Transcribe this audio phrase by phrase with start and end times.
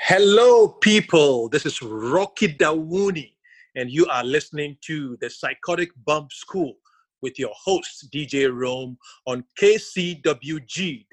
[0.00, 1.48] Hello, people.
[1.48, 3.32] This is Rocky Dawuni,
[3.76, 6.74] and you are listening to the Psychotic Bump School
[7.22, 11.06] with your host, DJ Rome, on KCWG,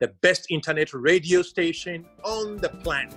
[0.00, 3.16] the best internet radio station on the planet.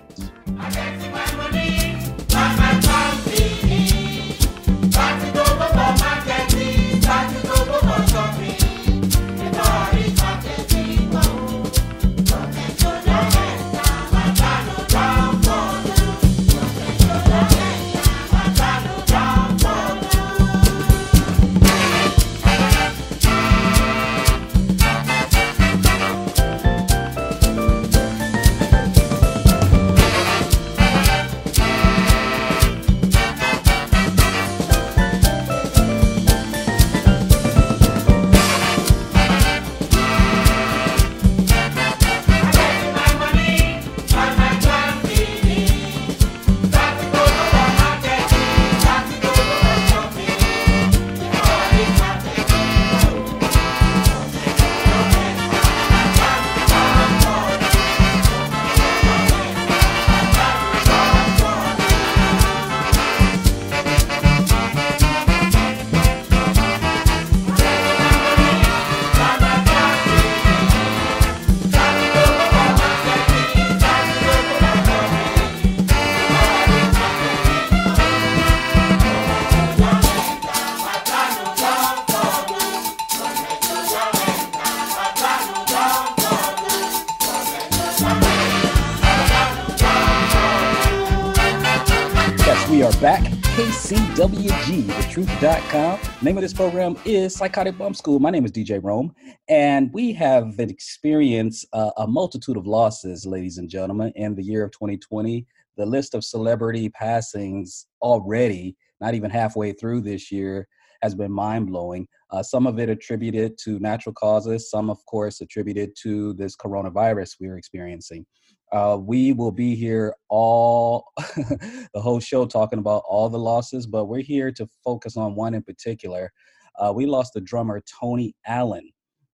[94.20, 95.98] KCWG, thetruth.com.
[96.20, 98.20] Name of this program is Psychotic Bump School.
[98.20, 99.14] My name is DJ Rome,
[99.48, 104.62] and we have experienced uh, a multitude of losses, ladies and gentlemen, in the year
[104.62, 105.46] of 2020.
[105.78, 110.68] The list of celebrity passings already, not even halfway through this year,
[111.00, 112.06] has been mind blowing.
[112.30, 117.36] Uh, some of it attributed to natural causes, some, of course, attributed to this coronavirus
[117.40, 118.26] we're experiencing.
[118.72, 121.04] Uh, we will be here all
[121.36, 125.54] the whole show talking about all the losses, but we're here to focus on one
[125.54, 126.32] in particular.
[126.78, 128.88] Uh, we lost the drummer Tony Allen,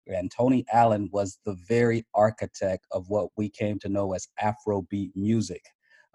[0.07, 5.11] and Tony Allen was the very architect of what we came to know as Afrobeat
[5.15, 5.63] music.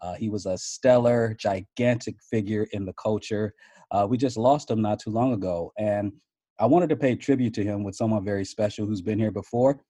[0.01, 3.53] Uh, he was a stellar, gigantic figure in the culture.
[3.91, 6.11] Uh, we just lost him not too long ago, and
[6.59, 9.83] I wanted to pay tribute to him with someone very special who's been here before.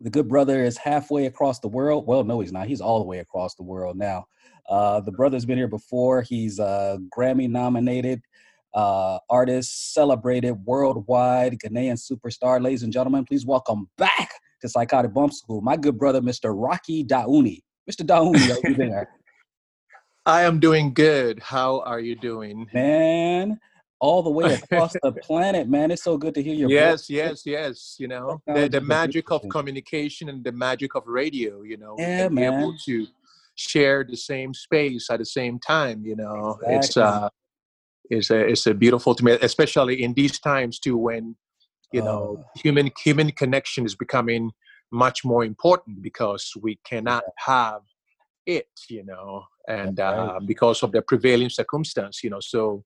[0.00, 2.06] The good brother is halfway across the world.
[2.06, 2.68] Well, no, he's not.
[2.68, 4.26] He's all the way across the world now.
[4.68, 6.22] Uh, the brother's been here before.
[6.22, 8.22] He's a Grammy nominated
[8.74, 12.62] uh, artist, celebrated worldwide, Ghanaian superstar.
[12.62, 16.52] Ladies and gentlemen, please welcome back to Psychotic Bump School, my good brother, Mr.
[16.54, 17.62] Rocky Dawuni.
[17.90, 18.06] Mr.
[18.06, 19.08] Dawuni, are you there?
[20.26, 21.40] I am doing good.
[21.40, 22.68] How are you doing?
[22.74, 23.58] Man,
[24.00, 25.90] all the way across the planet, man.
[25.90, 27.10] It's so good to hear your yes, voice.
[27.10, 27.96] Yes, yes, yes.
[27.98, 32.28] You know, the, the magic of communication and the magic of radio, you know, yeah,
[32.28, 32.52] man.
[32.52, 33.06] able to
[33.54, 36.58] share the same space at the same time, you know.
[36.60, 36.74] Exactly.
[36.76, 37.28] It's uh
[38.10, 41.36] it's a it's a beautiful to me, especially in these times too when
[41.92, 44.50] you know uh, human human connection is becoming
[44.90, 47.82] much more important because we cannot have
[48.46, 52.40] it, you know, and uh, because of the prevailing circumstance, you know.
[52.40, 52.84] So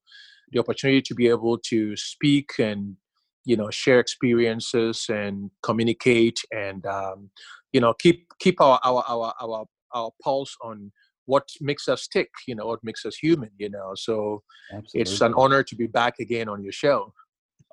[0.52, 2.96] the opportunity to be able to speak and
[3.44, 7.30] you know share experiences and communicate and um,
[7.72, 9.64] you know keep keep our our our our,
[9.94, 10.92] our pulse on
[11.26, 14.42] what makes us tick you know what makes us human you know so
[14.72, 15.00] Absolutely.
[15.00, 17.12] it's an honor to be back again on your show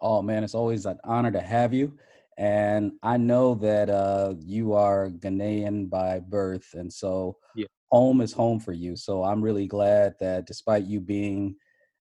[0.01, 1.93] oh man it's always an honor to have you
[2.37, 7.65] and i know that uh, you are ghanaian by birth and so yeah.
[7.91, 11.55] home is home for you so i'm really glad that despite you being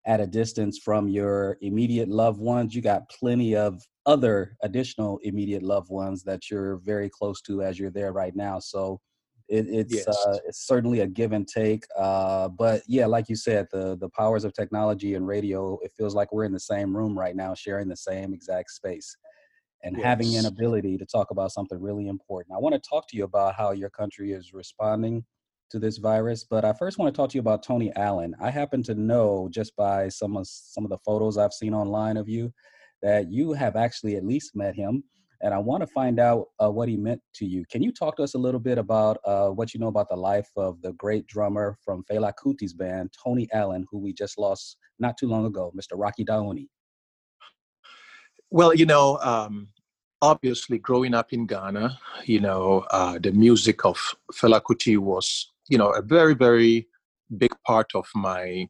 [0.06, 2.74] at a distance from your immediate loved ones.
[2.74, 7.78] You got plenty of other additional immediate loved ones that you're very close to as
[7.78, 8.60] you're there right now.
[8.60, 9.00] So
[9.48, 10.08] it, it's yes.
[10.08, 11.84] uh, it's certainly a give and take.
[11.98, 16.14] Uh, but yeah, like you said, the the powers of technology and radio, it feels
[16.14, 19.16] like we're in the same room right now, sharing the same exact space.
[19.82, 20.04] And yes.
[20.04, 22.56] having an ability to talk about something really important.
[22.56, 25.24] I want to talk to you about how your country is responding
[25.70, 26.44] to this virus.
[26.44, 28.34] But I first want to talk to you about Tony Allen.
[28.40, 32.16] I happen to know just by some of some of the photos I've seen online
[32.16, 32.52] of you
[33.02, 35.04] that you have actually at least met him.
[35.42, 37.64] And I want to find out uh, what he meant to you.
[37.70, 40.16] Can you talk to us a little bit about uh, what you know about the
[40.16, 44.78] life of the great drummer from Fela Kuti's band, Tony Allen, who we just lost
[44.98, 45.92] not too long ago, Mr.
[45.94, 46.68] Rocky Dawuni?
[48.50, 49.68] Well, you know, um,
[50.22, 53.98] obviously growing up in Ghana, you know, uh, the music of
[54.32, 56.88] Fela Kuti was, you know, a very, very
[57.36, 58.68] big part of my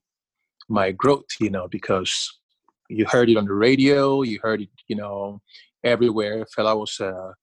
[0.69, 2.41] my growth, you know, because
[2.89, 5.41] you heard it on the radio, you heard it, you know,
[5.85, 6.45] everywhere.
[6.57, 7.35] Fela was, a,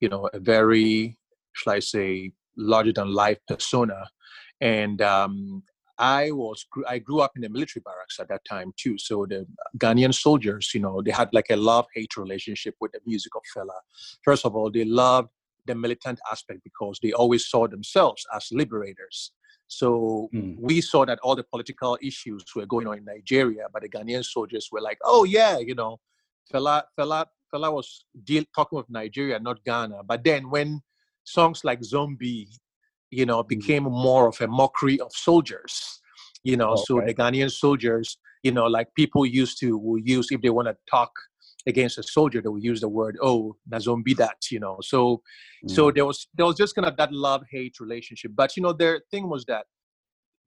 [0.00, 1.18] you know, a very,
[1.54, 4.08] shall I say, larger than life persona,
[4.60, 5.62] and um,
[5.98, 8.96] I was I grew up in the military barracks at that time too.
[8.98, 9.46] So the
[9.78, 13.42] Ghanaian soldiers, you know, they had like a love hate relationship with the music of
[13.54, 13.78] Fela.
[14.24, 15.28] First of all, they loved
[15.66, 19.32] the militant aspect because they always saw themselves as liberators.
[19.68, 20.56] So mm.
[20.58, 24.24] we saw that all the political issues were going on in Nigeria, but the Ghanaian
[24.24, 25.98] soldiers were like, "Oh yeah, you know,
[26.52, 30.80] Fela, Fela, Fela was deal, talking of Nigeria, not Ghana." But then when
[31.22, 32.48] songs like "Zombie,"
[33.10, 33.48] you know, mm.
[33.48, 36.00] became more of a mockery of soldiers,
[36.42, 36.82] you know, okay.
[36.86, 40.66] so the Ghanaian soldiers, you know, like people used to will use if they want
[40.66, 41.12] to talk
[41.66, 44.78] against a soldier, they would use the word, "Oh, na zombie that," you know.
[44.82, 45.22] So,
[45.64, 45.70] mm.
[45.70, 48.32] so there was there was just kind of that love hate relationship.
[48.34, 49.66] But you know, their thing was that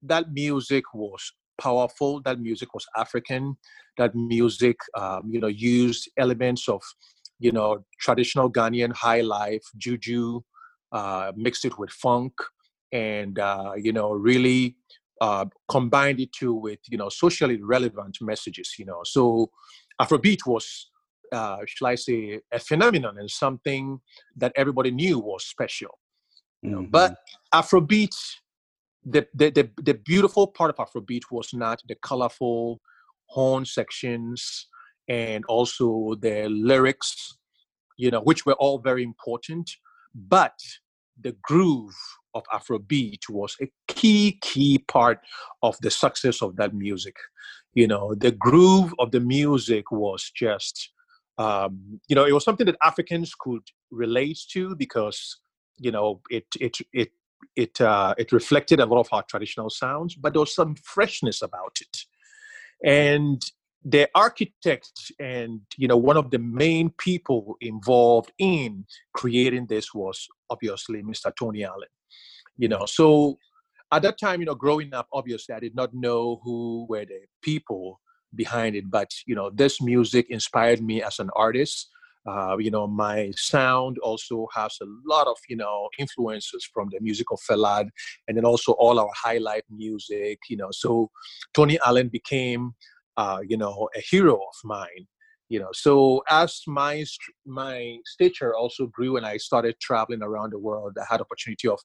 [0.02, 2.20] that music was powerful.
[2.22, 3.56] That music was African.
[3.98, 6.82] That music, um, you know, used elements of,
[7.38, 10.40] you know, traditional Ghanaian high life, juju,
[10.92, 12.32] uh, mixed it with funk,
[12.92, 14.76] and uh, you know, really
[15.20, 18.74] uh, combined it too with you know socially relevant messages.
[18.78, 19.50] You know, so
[20.00, 20.90] Afrobeat was
[21.32, 24.00] uh, shall I say, a phenomenon and something
[24.36, 25.98] that everybody knew was special.
[26.62, 26.78] You know?
[26.78, 26.90] Mm-hmm.
[26.90, 27.16] But
[27.52, 28.14] Afrobeat,
[29.04, 32.80] the, the, the, the, beautiful part of Afrobeat was not the colorful
[33.26, 34.68] horn sections
[35.08, 37.36] and also the lyrics,
[37.98, 39.70] you know, which were all very important.
[40.14, 40.58] But
[41.20, 41.94] the groove
[42.34, 45.20] of Afrobeat was a key, key part
[45.62, 47.16] of the success of that music.
[47.74, 50.90] You know, the groove of the music was just
[51.38, 55.38] um, you know, it was something that Africans could relate to because
[55.78, 57.10] you know it it it
[57.56, 61.42] it uh, it reflected a lot of our traditional sounds, but there was some freshness
[61.42, 61.98] about it.
[62.84, 63.42] And
[63.86, 70.26] the architect and you know one of the main people involved in creating this was
[70.50, 71.32] obviously Mr.
[71.38, 71.88] Tony Allen.
[72.56, 73.38] You know, so
[73.92, 77.22] at that time, you know, growing up, obviously I did not know who were the
[77.42, 78.00] people
[78.36, 78.90] behind it.
[78.90, 81.90] But you know, this music inspired me as an artist.
[82.26, 87.00] Uh, you know, my sound also has a lot of you know influences from the
[87.00, 87.88] music of Felad,
[88.28, 90.38] and then also all our highlife music.
[90.48, 91.10] You know, so
[91.52, 92.72] Tony Allen became
[93.16, 95.06] uh, you know a hero of mine.
[95.50, 97.04] You know, so as my
[97.46, 101.80] my stature also grew and I started traveling around the world, I had opportunity of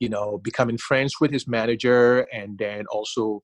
[0.00, 3.42] you know becoming friends with his manager and then also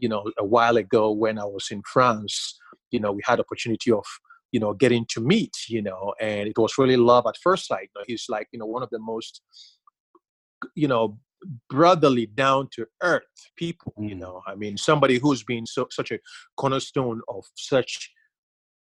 [0.00, 2.58] you know, a while ago when I was in France,
[2.90, 4.04] you know, we had opportunity of,
[4.52, 7.90] you know, getting to meet, you know, and it was really love at first sight.
[8.06, 9.42] He's like, you know, one of the most,
[10.74, 11.18] you know,
[11.68, 13.22] brotherly, down to earth
[13.56, 13.92] people.
[13.98, 14.20] You mm.
[14.20, 16.18] know, I mean, somebody who's been so such a
[16.56, 18.10] cornerstone of such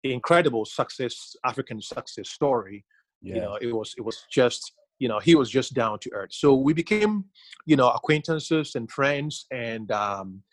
[0.03, 2.85] incredible success, African success story.
[3.21, 3.35] Yeah.
[3.35, 6.33] You know, it was it was just you know he was just down to earth.
[6.33, 7.25] So we became
[7.65, 10.43] you know acquaintances and friends, and um,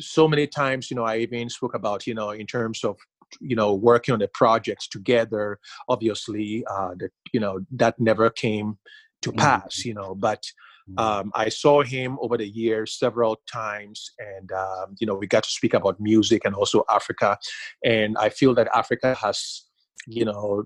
[0.00, 2.96] so many times, you know, I even spoke about, you know, in terms of,
[3.40, 5.58] you know, working on the projects together.
[5.88, 8.78] Obviously, uh, that you know that never came
[9.22, 9.38] to mm-hmm.
[9.38, 10.14] pass, you know.
[10.14, 10.44] But
[10.88, 10.98] mm-hmm.
[10.98, 15.42] um, I saw him over the years several times, and um, you know, we got
[15.44, 17.38] to speak about music and also Africa.
[17.84, 19.64] And I feel that Africa has,
[20.06, 20.64] you know,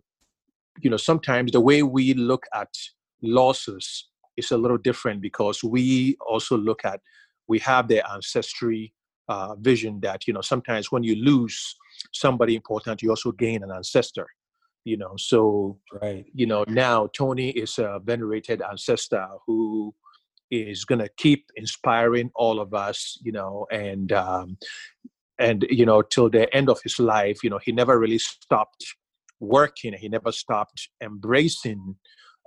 [0.81, 2.69] you know, sometimes the way we look at
[3.23, 7.01] losses is a little different because we also look at
[7.49, 8.95] we have the ancestry
[9.29, 11.75] uh, vision that you know sometimes when you lose
[12.13, 14.27] somebody important you also gain an ancestor
[14.85, 15.15] you know?
[15.17, 16.25] So right.
[16.35, 19.95] you know now tony is a venerated ancestor who
[20.51, 23.67] is going to keep inspiring all of us you know?
[23.71, 24.59] And um
[25.39, 28.85] and you know till the end of his life you know he never really stopped
[29.41, 31.97] working he never stopped embracing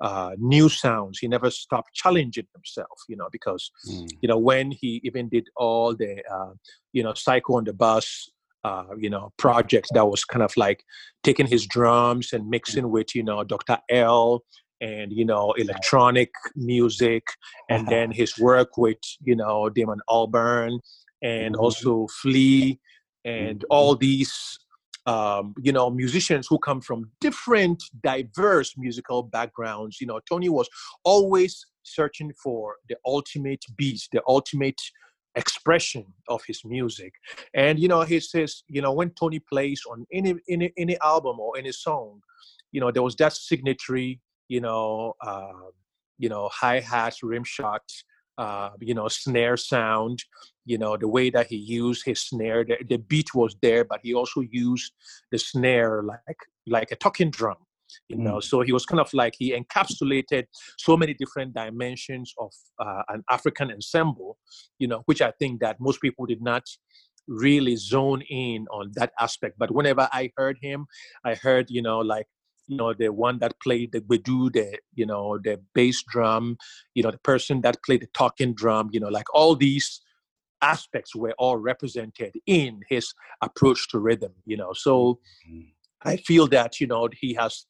[0.01, 1.19] uh, new sounds.
[1.19, 4.09] He never stopped challenging himself, you know, because, mm.
[4.21, 6.53] you know, when he even did all the, uh,
[6.93, 8.29] you know, Psycho on the Bus,
[8.63, 10.83] uh, you know, projects that was kind of like
[11.23, 13.77] taking his drums and mixing with, you know, Dr.
[13.89, 14.43] L
[14.81, 17.23] and, you know, electronic music,
[17.69, 20.79] and then his work with, you know, Damon Albarn
[21.21, 21.63] and mm-hmm.
[21.63, 22.79] also Flea
[23.23, 23.67] and mm-hmm.
[23.69, 24.57] all these
[25.05, 30.01] um, you know, musicians who come from different, diverse musical backgrounds.
[30.01, 30.67] You know, Tony was
[31.03, 34.81] always searching for the ultimate beat, the ultimate
[35.35, 37.13] expression of his music.
[37.53, 41.39] And you know, he says, you know, when Tony plays on any any any album
[41.39, 42.21] or any song,
[42.71, 45.69] you know, there was that signatory, you know, uh,
[46.17, 47.83] you know, hi hat, rim shot,
[48.37, 50.23] uh, you know, snare sound,
[50.65, 53.99] you know, the way that he used his snare, the, the beat was there, but
[54.03, 54.91] he also used
[55.31, 56.37] the snare like
[56.67, 57.57] like a talking drum,
[58.09, 58.37] you know.
[58.37, 58.43] Mm.
[58.43, 60.45] So he was kind of like he encapsulated
[60.77, 64.37] so many different dimensions of uh, an African ensemble,
[64.79, 66.63] you know, which I think that most people did not
[67.27, 69.55] really zone in on that aspect.
[69.57, 70.85] But whenever I heard him,
[71.23, 72.27] I heard, you know, like
[72.67, 76.57] you know the one that played the gbedu the you know the bass drum
[76.93, 80.01] you know the person that played the talking drum you know like all these
[80.61, 85.61] aspects were all represented in his approach to rhythm you know so mm-hmm.
[86.03, 87.65] i feel that you know he has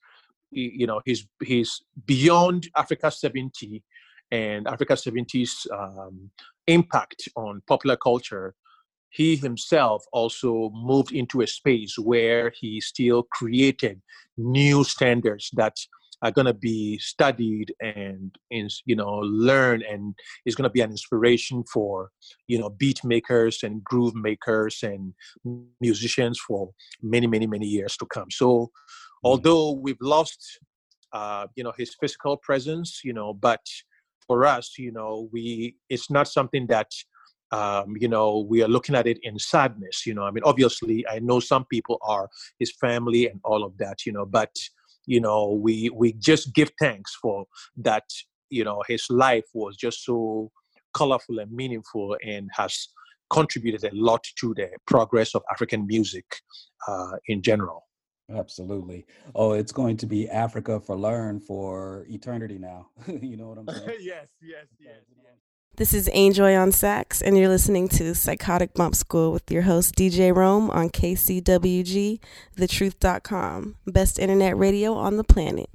[0.52, 3.84] you know he's he's beyond africa 70
[4.32, 6.30] and africa 70's um,
[6.68, 8.56] impact on popular culture
[9.16, 14.02] he himself also moved into a space where he still created
[14.38, 15.78] new standards that
[16.22, 18.36] are going to be studied and
[18.86, 19.20] you know
[19.50, 22.12] learned and is going to be an inspiration for
[22.48, 25.14] you know beat makers and groove makers and
[25.80, 28.68] musicians for many many many years to come so mm.
[29.24, 30.60] although we've lost
[31.14, 33.62] uh, you know his physical presence you know but
[34.28, 36.88] for us you know we it's not something that
[37.56, 40.06] um, you know, we are looking at it in sadness.
[40.06, 43.78] You know, I mean, obviously, I know some people are his family and all of
[43.78, 44.06] that.
[44.06, 44.54] You know, but
[45.06, 47.46] you know, we we just give thanks for
[47.78, 48.08] that.
[48.50, 50.52] You know, his life was just so
[50.94, 52.88] colorful and meaningful, and has
[53.30, 56.26] contributed a lot to the progress of African music
[56.88, 57.84] uh, in general.
[58.34, 59.06] Absolutely.
[59.36, 62.88] Oh, it's going to be Africa for learn for eternity now.
[63.08, 64.00] you know what I'm saying?
[64.02, 65.38] yes, yes, yes, yes.
[65.78, 69.94] This is Angel on Sax, and you're listening to Psychotic Bump School with your host,
[69.96, 72.20] DJ Rome, on KCWG,
[72.56, 75.70] thetruth.com, best internet radio on the planet.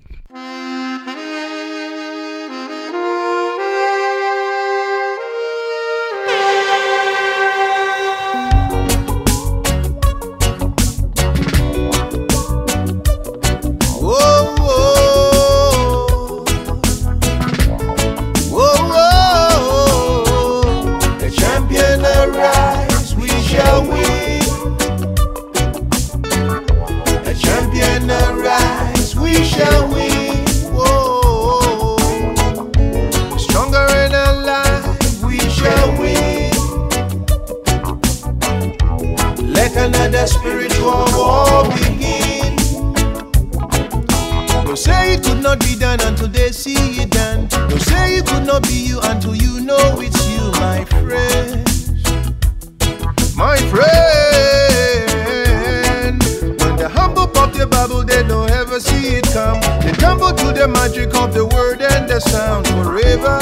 [61.21, 63.39] of the word and the sound forever.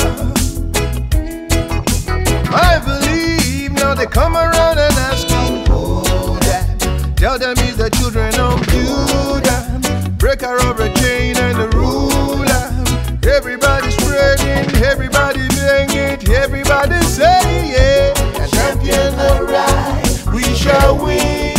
[2.50, 6.02] I believe now they come around and asking for
[6.49, 6.66] that.
[6.82, 9.62] Oh, Tell them it's the children of Judah,
[10.18, 12.66] breaker of a chain and the ruler.
[13.37, 18.12] Everybody's spreading, everybody doing it, everybody saying, yeah.
[18.49, 21.54] Champion arise, we shall win.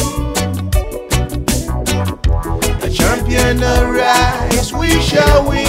[2.81, 5.68] The champion arise, we shall win.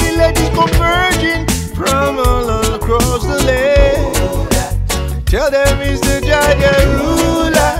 [5.51, 6.63] them is the judge
[6.95, 7.73] ruler.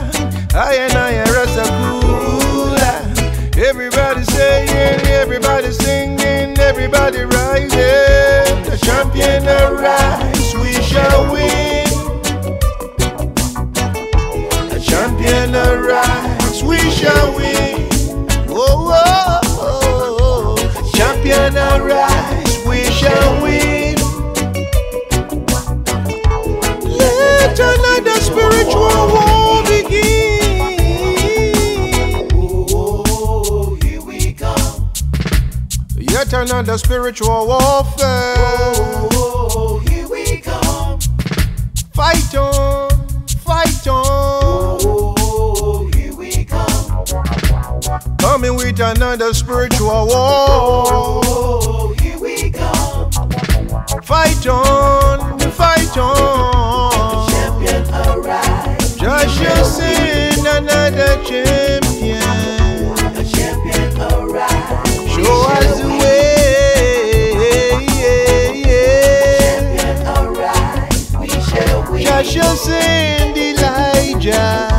[0.53, 2.93] I and I am Rasakula.
[3.57, 7.77] Everybody saying, everybody singing, everybody rising.
[8.67, 11.87] The champion arise, we shall win.
[14.69, 17.87] The champion arise, we shall win.
[18.49, 20.55] Oh, oh, oh, oh.
[20.59, 20.91] oh.
[20.93, 22.40] champion arise.
[36.31, 38.35] return of the spiritual warfare.
[38.37, 40.97] Oh, oh, oh, here we come.
[41.93, 42.89] Fight on,
[43.27, 44.79] fight on.
[44.81, 47.05] Oh, here we come.
[48.17, 50.87] Coming with another spiritual war.
[50.87, 53.11] Oh, here we come.
[54.03, 57.27] Fight on, fight on.
[57.27, 58.95] A champion arrives.
[58.95, 62.23] Josh, you seen another champion.
[63.17, 65.11] A champion arrives.
[65.11, 65.60] Show
[72.31, 74.71] Joshua sing Elijah.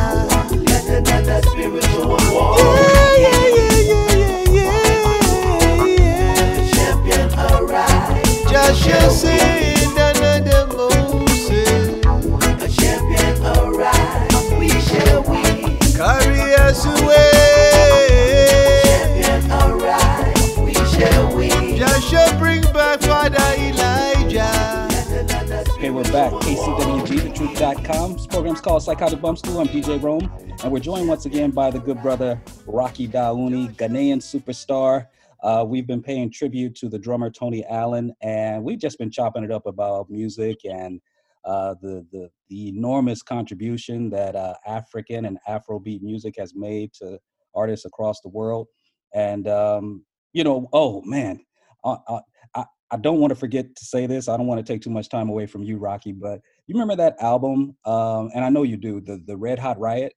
[28.83, 29.61] Psychotic Bump School.
[29.61, 30.29] I'm DJ Rome,
[30.61, 35.07] and we're joined once again by the good brother Rocky Dawuni, Ghanaian superstar.
[35.41, 39.45] Uh, we've been paying tribute to the drummer Tony Allen, and we've just been chopping
[39.45, 40.99] it up about music and
[41.45, 47.17] uh, the, the the enormous contribution that uh, African and Afrobeat music has made to
[47.55, 48.67] artists across the world.
[49.13, 51.39] And um, you know, oh man,
[51.85, 52.19] uh, uh,
[52.53, 54.27] I, I don't want to forget to say this.
[54.27, 56.11] I don't want to take too much time away from you, Rocky.
[56.11, 56.41] But
[56.73, 57.75] you remember that album?
[57.85, 59.01] Um, and I know you do.
[59.01, 60.13] The the Red Hot Riot,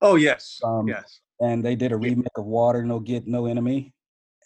[0.00, 3.92] Oh yes, Um, yes, and they did a remake of Water No Get No Enemy.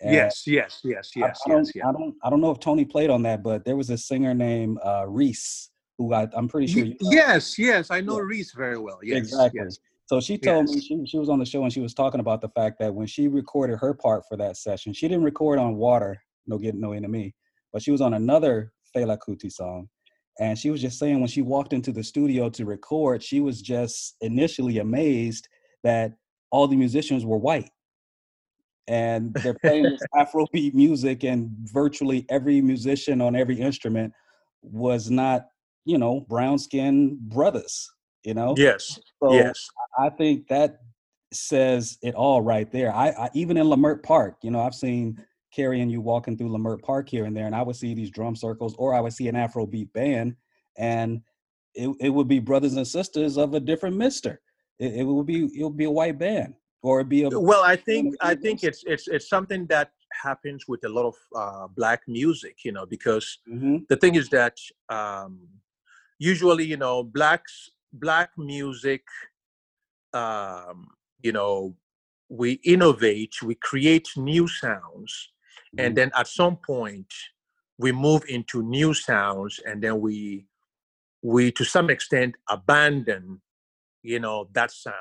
[0.01, 1.85] And yes, yes, yes, yes, I, don't, yes, yes.
[1.89, 2.15] I don't.
[2.23, 5.05] I don't know if Tony played on that, but there was a singer named uh,
[5.09, 6.85] Reese who I, I'm pretty sure.
[6.85, 7.11] You know.
[7.11, 8.23] yes, yes, I know Yeah.
[8.23, 9.01] Reese very well.
[9.03, 9.61] Yes, exactly.
[9.65, 9.79] yes.
[10.07, 12.41] So she told me she, she was on the show and she was talking about
[12.41, 15.77] the fact that when she recorded her part for that session, she didn't record on
[15.77, 17.35] Water, No Get No Enemy,
[17.73, 19.89] but she was on another Fela Kuti song.
[20.39, 23.61] And she was just saying when she walked into the studio to record, she was
[23.61, 25.49] just initially amazed
[25.83, 26.13] that
[26.51, 27.71] all the musicians were white.
[28.87, 34.13] And they're playing this Afrobeat music, and virtually every musician on every instrument
[34.63, 35.49] was not,
[35.85, 37.91] you know, brown skinned brothers,
[38.25, 38.55] you know?
[38.57, 39.69] Yes, So yes.
[39.99, 40.79] I think that
[41.33, 42.95] says it all right there.
[42.95, 46.51] I, I even in Leimert Park, you know, I've seen Carrie and you walking through
[46.51, 49.13] Leimert Park here and there, and I would see these drum circles, or I would
[49.13, 50.37] see an Afrobeat band,
[50.77, 51.23] and
[51.75, 54.41] it, it would be brothers and sisters of a different mister.
[54.79, 57.63] It, it would be it would be a white band, or it'd be a Well,
[57.63, 61.67] I think I think it's it's it's something that happens with a lot of uh,
[61.69, 64.57] black music, you know, because Mhm, the thing is that
[64.89, 65.49] um,
[66.19, 69.03] usually, you know, blacks black music,
[70.13, 70.89] um,
[71.23, 71.75] you know,
[72.29, 75.31] we innovate, we create new sounds.
[75.77, 77.13] And then at some point
[77.79, 80.47] we move into new sounds, and then we
[81.23, 83.43] we to some extent abandon,
[84.03, 84.95] you know, that sound.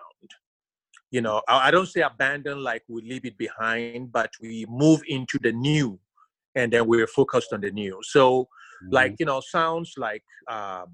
[1.11, 5.01] You know, I, I don't say abandon like we leave it behind, but we move
[5.07, 5.99] into the new,
[6.55, 7.99] and then we're focused on the new.
[8.03, 8.49] So
[8.91, 10.87] like you know sounds like um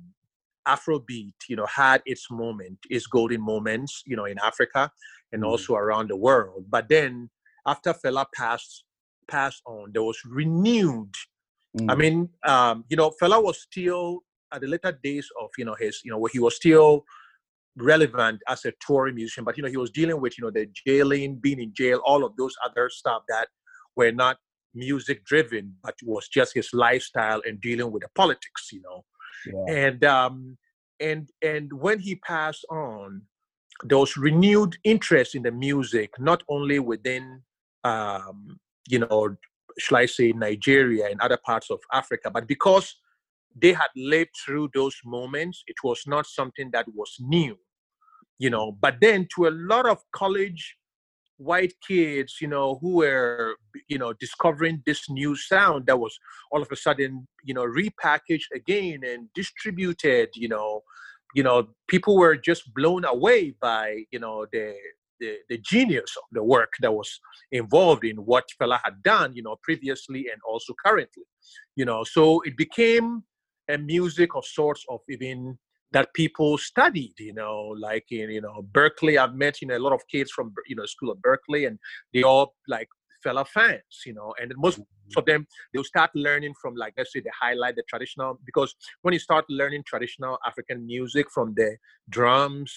[0.68, 4.90] afrobeat you know had its moment its golden moments you know in africa
[5.34, 5.48] and Mhm.
[5.48, 7.30] also around the world but then
[7.66, 8.86] after fela passed
[9.28, 11.14] passed on there was renewed.
[11.90, 14.20] I Mm, mean um you know fela was still
[14.54, 17.04] at the later days of you know his you know where he was still
[17.78, 20.68] relevant as a touring musician but you know he was dealing with you know the
[20.86, 23.48] jailing being in jail all of those other stuff that
[23.96, 24.38] were not
[24.76, 29.04] music driven but was just his lifestyle and dealing with the politics you know.
[29.46, 29.76] Yeah.
[29.76, 30.58] and um
[31.00, 33.22] and and when he passed on
[33.84, 37.42] there was renewed interest in the music not only within
[37.84, 39.36] um you know
[39.80, 42.30] shall i say nigeria and other parts of africa.
[42.32, 42.96] But because
[43.56, 47.58] they had lived through those moments it was not something that was new
[48.40, 48.72] you know.
[48.72, 50.76] But then to a lot of college
[51.38, 53.56] white kids you know who were
[53.88, 56.18] you know discovering this new sound that was
[56.52, 60.82] all of a sudden you know repackaged again and distributed you know.
[61.36, 64.76] You know people were just blown away by you know the
[65.24, 67.10] the, the genius of the work that was
[67.52, 71.24] involved in what Fela had done you know previously and also currently
[71.76, 72.04] you know.
[72.04, 73.24] So it became
[73.70, 75.58] a music of sorts of even
[75.92, 79.18] that people studied you know like in you know berklee.
[79.18, 81.80] I've met you know a lot of kids from you know school of berklee and
[82.14, 82.90] they all like
[83.26, 84.34] fela fans you know.
[84.42, 85.20] And most mm-hmm.
[85.20, 89.14] of them they'll start learning from like let's say they highlight the traditional because when
[89.14, 91.78] you start learning traditional african music from the
[92.10, 92.74] drums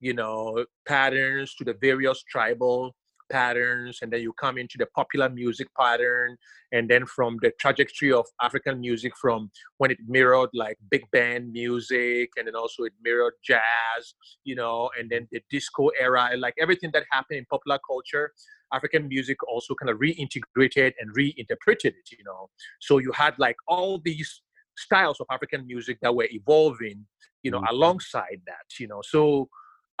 [0.00, 2.94] you know patterns to the various tribal
[3.30, 6.36] patterns and then you come into the popular music pattern
[6.72, 11.50] and then from the trajectory of african music from when it mirrored like big band
[11.52, 16.54] music and then also it mirrored jazz you know and then the disco era like
[16.60, 18.32] everything that happened in popular culture
[18.72, 23.56] african music also kind of reintegrated and reinterpreted it you know so you had like
[23.68, 24.42] all these
[24.76, 27.06] styles of african music that were evolving
[27.42, 27.74] you know mm-hmm.
[27.74, 29.48] alongside that you know so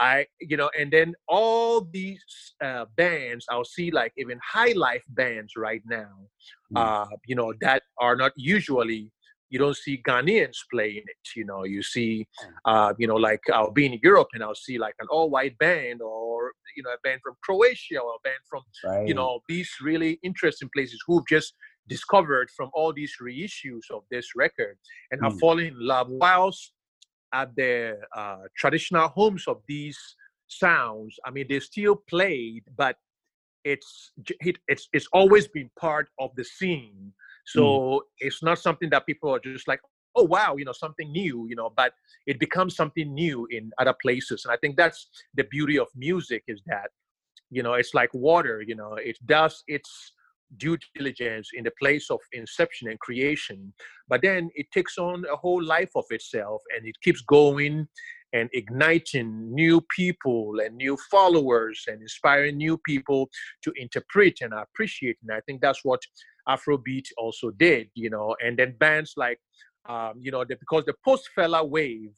[0.00, 2.24] I, you know, and then all these
[2.64, 6.10] uh, bands, I'll see like even high life bands right now,
[6.74, 6.80] mm.
[6.80, 9.12] uh, you know, that are not usually,
[9.50, 11.28] you don't see Ghanaians playing it.
[11.36, 12.50] You know, you see, mm.
[12.64, 15.58] uh, you know, like I'll be in Europe and I'll see like an all white
[15.58, 19.06] band or, you know, a band from Croatia or a band from, right.
[19.06, 21.52] you know, these really interesting places who've just
[21.88, 24.78] discovered from all these reissues of this record
[25.10, 25.40] and have mm.
[25.40, 26.72] fallen in love whilst
[27.32, 29.98] at the uh, traditional homes of these
[30.48, 31.16] sounds.
[31.24, 32.96] I mean, they still played, but
[33.64, 37.12] it's it's it's always been part of the scene.
[37.46, 38.00] So mm.
[38.18, 39.80] it's not something that people are just like,
[40.16, 41.72] oh wow, you know, something new, you know.
[41.74, 41.92] But
[42.26, 46.44] it becomes something new in other places, and I think that's the beauty of music
[46.48, 46.90] is that,
[47.50, 48.62] you know, it's like water.
[48.66, 50.12] You know, it does its
[50.56, 53.72] due diligence in the place of inception and creation
[54.08, 57.86] but then it takes on a whole life of itself and it keeps going
[58.32, 63.28] and igniting new people and new followers and inspiring new people
[63.62, 65.16] to interpret and appreciate.
[65.22, 66.00] And i think that's what
[66.48, 69.38] afrobeat also did you know and then bands like
[69.88, 72.12] um, you know because the post Fela wave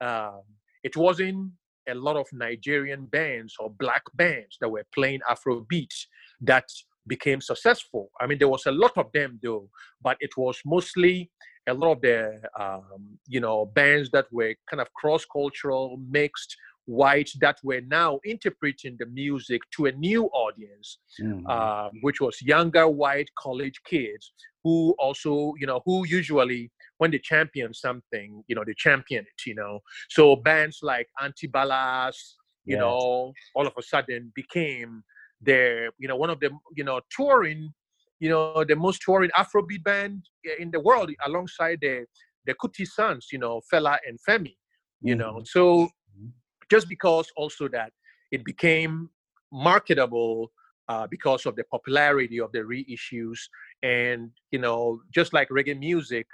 [0.00, 0.42] um,
[0.82, 1.50] it wasn't
[1.88, 5.94] a lot of nigerian bands or black bands that were playing afrobeat
[6.40, 6.68] that
[7.06, 8.10] became successful.
[8.20, 9.68] I mean, there was a lot of them though,
[10.02, 11.30] but it was mostly
[11.66, 17.30] a lot of the um, you know bands that were kind of cross-cultural, mixed, white
[17.40, 21.46] that were now interpreting the music to a new audience, mm-hmm.
[21.48, 27.18] uh, which was younger white college kids who also you know who usually when they
[27.18, 29.80] champion something, you know, they champion it, you know.
[30.08, 32.16] So bands like Antibalas,
[32.64, 32.80] you yes.
[32.80, 35.02] know, all of a sudden became
[35.44, 37.72] they're you know one of the you know touring
[38.20, 40.22] you know the most touring afrobeat band
[40.58, 42.04] in the world alongside the
[42.46, 44.56] the kuti sons you know fela and femi
[45.00, 45.20] you mm-hmm.
[45.20, 46.28] know so mm-hmm.
[46.70, 47.92] just because also that
[48.30, 49.08] it became
[49.52, 50.50] marketable
[50.88, 53.38] uh, because of the popularity of the reissues
[53.82, 56.26] and you know just like reggae music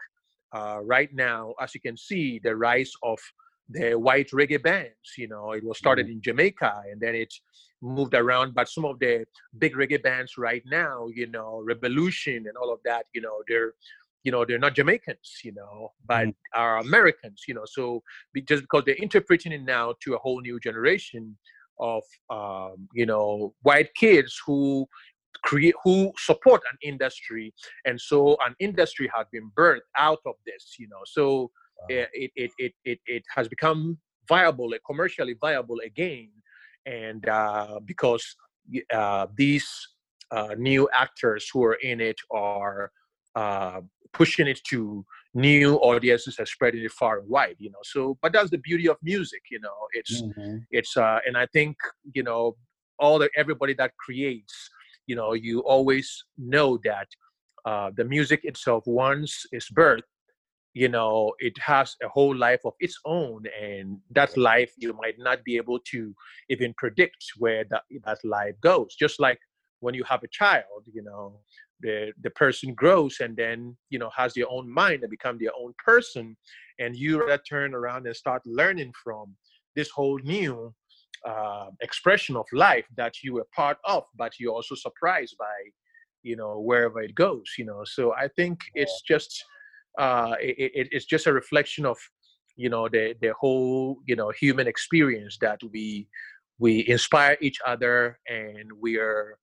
[0.53, 3.19] uh, right now as you can see the rise of
[3.71, 5.15] the white reggae bands.
[5.17, 6.15] You know, it was started mm-hmm.
[6.15, 7.33] in Jamaica and then it
[7.83, 8.55] moved around.
[8.55, 9.25] But some of the
[9.59, 13.75] big reggae bands right now, you know, Rebelution and all of that, you know, they're
[14.23, 16.61] you know they're not Jamaicans, you know, but mm-hmm.
[16.61, 17.65] are Americans, you know.
[17.65, 18.03] So
[18.47, 21.37] just because they're interpreting it now to a whole new generation
[21.79, 24.87] of um, you know white kids who
[25.45, 27.55] create who support an industry
[27.87, 31.51] and so an industry has been birthed out of this you know so
[31.89, 33.97] it, it, it, it, it has become
[34.29, 36.31] viable, commercially viable again.
[36.87, 38.25] And uh, because
[38.93, 39.69] uh, these
[40.31, 42.91] uh, new actors who are in it are
[43.35, 43.81] uh,
[44.13, 47.79] pushing it to new audiences and spreading it far and wide, you know.
[47.85, 49.77] So, but that's the beauty of music, you know.
[49.93, 50.59] It's, mm-hmm.
[50.71, 51.77] it's, uh, and I think,
[52.13, 52.57] you know,
[52.99, 54.55] all the everybody that creates,
[55.07, 57.09] you know, you always know that
[57.65, 60.03] uh, the music itself, once it's birthed,
[60.75, 65.19] you know it has a whole life of its own and that life you might
[65.19, 66.15] not be able to
[66.49, 69.39] even predict where that, that life goes just like
[69.81, 71.41] when you have a child you know
[71.81, 75.53] the the person grows and then you know has their own mind and become their
[75.61, 76.37] own person
[76.79, 79.35] and you turn around and start learning from
[79.75, 80.73] this whole new
[81.29, 85.57] uh, expression of life that you were part of but you're also surprised by
[86.23, 89.45] you know wherever it goes you know so i think it's just
[90.01, 91.99] uh, it, it's just a reflection of
[92.57, 96.09] you know the the whole you know human experience that we
[96.59, 99.39] we inspire each other and we are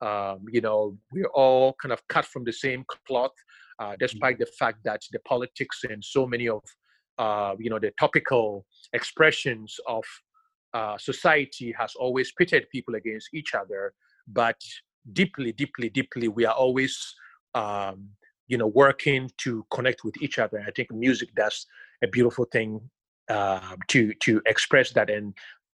[0.00, 3.36] um, you know we're all kind of cut from the same cloth
[3.80, 4.44] uh, despite mm-hmm.
[4.44, 6.62] the fact that the politics and so many of
[7.18, 10.04] uh, you know the topical expressions of
[10.72, 13.92] uh, society has always pitted people against each other
[14.26, 14.60] but
[15.12, 17.14] deeply deeply deeply we are always
[17.54, 18.08] um,
[18.48, 21.66] you know working to connect with each other i think music does
[22.02, 22.80] a beautiful thing
[23.28, 25.34] uh, to to express that and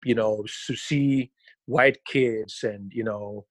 [0.05, 1.31] you know to see
[1.65, 3.45] white kids and you know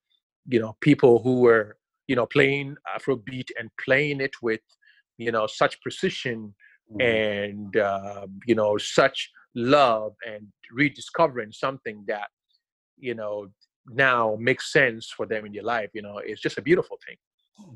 [0.46, 1.76] you know people who were
[2.06, 4.60] you know playing afrobeat and playing it with
[5.18, 6.54] you know such precision
[6.94, 7.02] mm.
[7.02, 12.28] and uh, you know such love and rediscovering something that
[12.98, 13.48] you know
[13.90, 15.90] now makes sense for them in your life.
[15.94, 17.16] You know, it's just a beautiful thing.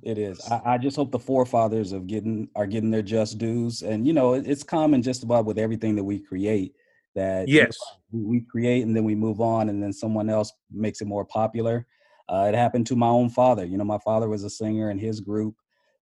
[0.02, 0.40] It is.
[0.50, 4.12] I, I, just hope the forefathers of getting are getting their just dues, and you
[4.12, 6.74] know, it, it's common just about with everything that we create
[7.14, 7.76] that yes,
[8.10, 11.06] you know, we create and then we move on, and then someone else makes it
[11.06, 11.86] more popular.
[12.28, 13.64] Uh, it happened to my own father.
[13.64, 15.54] You know, my father was a singer in his group,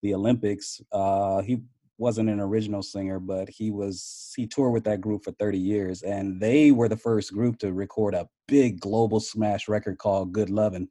[0.03, 0.81] the Olympics.
[0.93, 1.63] Uh, he
[1.99, 6.03] wasn't an original singer, but he was he toured with that group for 30 years,
[6.03, 10.51] and they were the first group to record a big global smash record called "Good
[10.51, 10.89] Lovin'."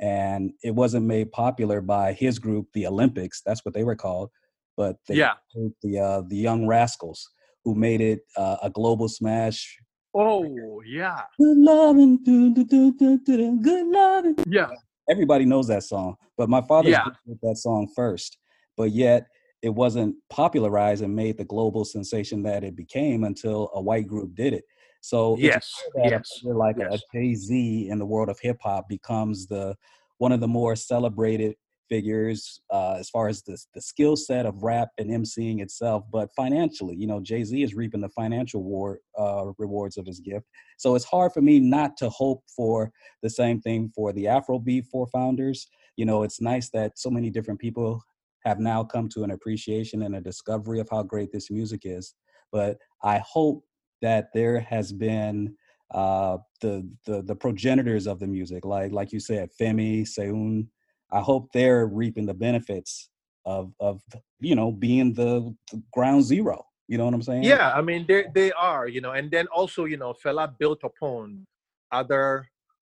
[0.00, 3.42] And it wasn't made popular by his group, the Olympics.
[3.44, 4.30] That's what they were called.
[4.76, 5.34] But they yeah,
[5.82, 7.30] the uh, the Young Rascals,
[7.64, 9.78] who made it uh, a global smash.
[10.14, 14.36] Oh yeah, good loving, do, do, do, do, do, good loving.
[14.46, 14.68] Yeah,
[15.10, 17.06] everybody knows that song, but my father yeah.
[17.42, 18.36] that song first.
[18.76, 19.28] But yet
[19.62, 24.34] it wasn't popularized and made the global sensation that it became until a white group
[24.34, 24.64] did it.
[25.06, 27.00] So yes, yes, like yes.
[27.12, 29.76] a Jay Z in the world of hip hop becomes the
[30.18, 31.54] one of the more celebrated
[31.88, 36.28] figures uh, as far as the, the skill set of rap and emceeing itself, but
[36.34, 40.44] financially, you know, Jay Z is reaping the financial war, uh, rewards of his gift.
[40.76, 42.90] So it's hard for me not to hope for
[43.22, 45.68] the same thing for the Afrobeat four founders.
[45.94, 48.02] You know, it's nice that so many different people
[48.44, 52.14] have now come to an appreciation and a discovery of how great this music is.
[52.50, 53.62] But I hope
[54.02, 55.54] that there has been
[55.92, 60.66] uh, the, the the progenitors of the music, like like you said, Femi, Seun.
[61.12, 63.08] I hope they're reaping the benefits
[63.44, 64.02] of of
[64.40, 66.66] you know being the, the, ground zero.
[66.88, 67.44] You know what I'm saying?
[67.44, 70.80] Yeah, I mean they they are, you know, and then also you know Fela built
[70.82, 71.46] upon
[71.92, 72.48] other,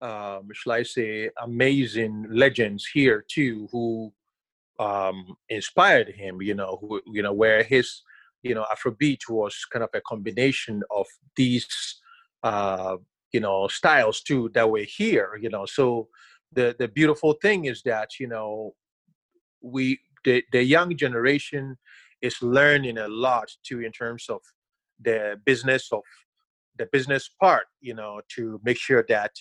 [0.02, 4.12] um, shall I say, amazing legends here too, who
[4.80, 6.42] um, inspired him.
[6.42, 8.02] You know, who, you know where his
[8.42, 11.68] you know Afrobeat was kind of a combination of these
[12.42, 12.96] uh,
[13.32, 15.38] you know styles too that were here.
[15.40, 16.08] You know, so
[16.52, 18.74] the the beautiful thing is that you know
[19.62, 21.76] we the the young generation
[22.22, 24.40] is learning a lot too in terms of
[25.00, 26.02] the business of
[26.78, 29.32] the business part you know to make sure that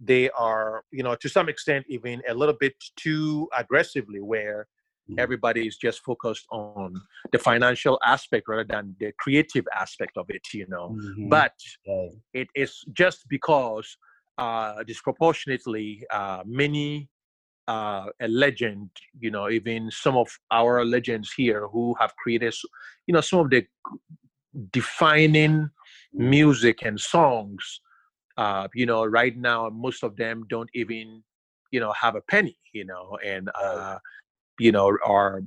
[0.00, 4.66] they are you know to some extent even a little bit too aggressively where.
[5.16, 6.94] Everybody is just focused on
[7.32, 11.28] the financial aspect rather than the creative aspect of it you know mm-hmm.
[11.28, 11.54] but
[12.34, 13.96] it is just because
[14.38, 17.08] uh, disproportionately uh, many
[17.68, 22.54] uh, a legend you know even some of our legends here who have created
[23.06, 23.64] you know some of the
[24.72, 25.70] defining
[26.14, 26.30] Mm-hmm.
[26.30, 27.80] music and songs
[28.38, 31.22] uh, you know right now most of them don't even
[31.70, 33.98] you know have a penny you know and uh,
[34.58, 35.42] you know are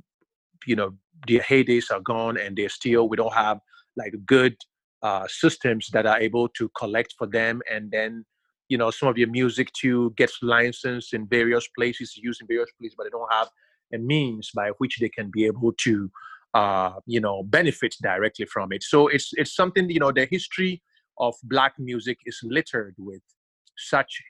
[0.66, 0.94] you know
[1.26, 3.58] their heydays are gone and they're still we don't have
[3.96, 4.56] like good
[5.02, 8.24] uh, systems that are able to collect for them and then
[8.68, 12.70] you know some of your music to gets licensed in various places used in various
[12.78, 13.48] places but they don't have
[13.94, 16.10] a means by which they can be able to
[16.54, 18.82] uh, you know benefit directly from it.
[18.82, 20.82] So it's it's something you know the history
[21.18, 23.22] of black music is littered with
[23.76, 24.22] such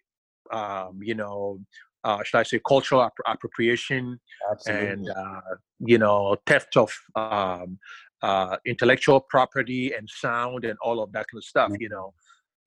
[0.52, 1.58] um, you know
[2.04, 4.18] uh, should I say, cultural app- appropriation
[4.50, 4.88] Absolutely.
[4.88, 5.40] and uh,
[5.80, 7.78] you know theft of um,
[8.22, 11.70] uh, intellectual property and sound and all of that kind of stuff.
[11.70, 11.82] Mm-hmm.
[11.82, 12.14] You know,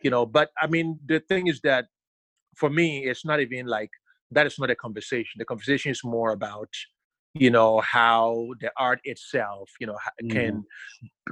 [0.03, 0.25] you know.
[0.25, 1.85] But I mean, the thing is that
[2.55, 3.89] for me, it's not even like
[4.31, 5.37] that is not a conversation.
[5.37, 6.69] The conversation is more about
[7.33, 10.29] you know how the art itself, you know, Mm-hmm.
[10.29, 10.63] can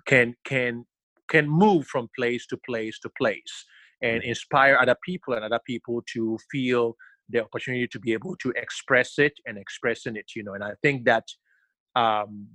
[0.06, 0.86] can can
[1.30, 3.66] can move from place to place to place
[4.02, 6.96] and inspire other people and other people to feel
[7.30, 10.72] the opportunity to be able to express it and expressing it you know and i
[10.82, 11.26] think that
[11.96, 12.48] um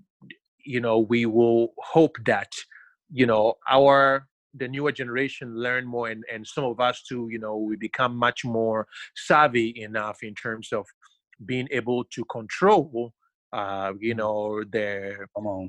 [0.64, 2.52] you know we will hope that
[3.10, 7.38] you know our the newer generation learn more and, and some of us too you
[7.38, 10.86] know we become much more savvy enough in terms of
[11.46, 13.12] being able to control
[13.52, 15.16] uh you know the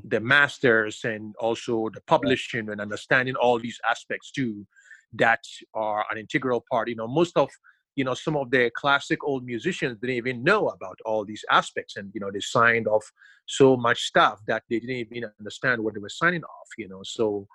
[0.06, 4.66] the masters and also the publishing and understanding all these aspects too
[5.14, 7.50] that are an integral part you know most of
[7.96, 11.98] you know some of the classic old musicians didn't even know about all these aspects
[11.98, 13.12] and you know they signed off
[13.48, 17.02] so much stuff that they didn't even understand what they were signing off you know
[17.04, 17.48] so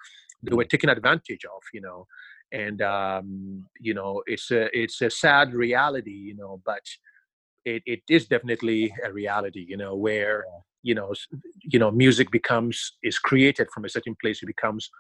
[0.43, 2.07] they were taken advantage of you know
[2.53, 6.83] and um you know it's a it's a sad reality you know but
[7.65, 10.45] it, it is definitely a reality you know where
[10.83, 11.13] you know
[11.63, 14.91] you know music becomes is created from a certain place it becomes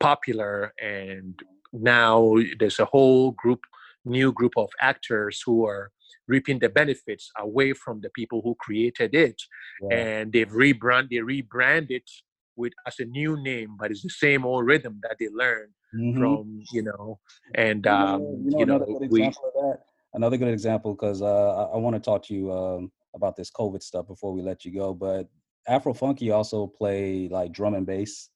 [0.00, 1.38] popular and
[1.72, 3.60] now there's a whole group
[4.08, 5.90] new group of actors who are
[6.26, 9.40] reaping the benefits away from the people who created it
[9.82, 9.96] Yeah.
[9.98, 12.08] and they've rebrand they rebrand it
[12.56, 16.18] with as a new name but it's the same old rhythm that they learned Mhm.
[16.18, 17.18] from you know
[17.54, 19.78] and You know, um you know you know another good we example of that.
[20.14, 23.50] another good example because uh, I, I want to talk to you um, about this
[23.50, 24.92] COVID stuff before we let you go.
[24.94, 25.28] But
[25.66, 28.30] Afro Funky also play like drum and bass.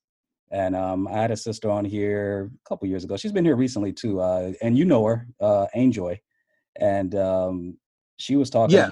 [0.52, 3.16] And um, I had a sister on here a couple years ago.
[3.16, 6.18] She's been here recently too, uh, and you know her, uh, Anjoy,
[6.78, 7.78] and um,
[8.18, 8.76] she was talking.
[8.76, 8.90] Yeah.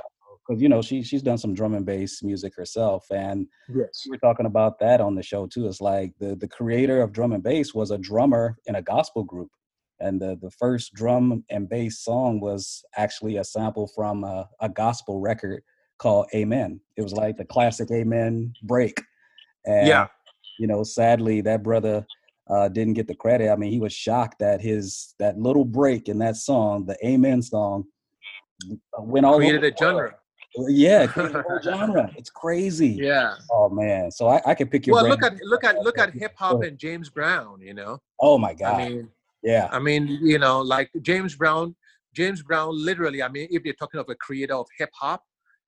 [0.48, 4.02] Because you know she she's done some drum and bass music herself, and Yes.
[4.06, 5.68] we were talking about that on the show too.
[5.68, 9.22] It's like the the creator of drum and bass was a drummer in a gospel
[9.22, 9.50] group,
[10.00, 14.68] and the the first drum and bass song was actually a sample from a, a
[14.70, 15.62] gospel record
[15.98, 16.80] called Amen.
[16.96, 18.98] It was like the classic Amen break.
[19.66, 20.06] And, Yeah.
[20.60, 22.06] You know, sadly, that brother
[22.50, 23.50] uh, didn't get the credit.
[23.50, 27.40] I mean, he was shocked that his that little break in that song, the Amen
[27.40, 27.84] song,
[28.70, 30.16] uh, went all Created a genre.
[30.68, 32.12] Yeah, it created a whole genre.
[32.18, 33.00] It's crazy.
[33.02, 33.36] Yeah.
[33.50, 36.12] Oh man, so I, I can pick your Well, look at look at look at
[36.22, 37.62] hip hop and James Brown.
[37.62, 38.02] You know.
[38.20, 39.08] Oh my god, I mean,
[39.42, 41.74] yeah, I mean, you know, like James Brown.
[42.12, 43.22] James Brown, literally.
[43.22, 45.22] I mean, if you're talking of a creator of hip hop,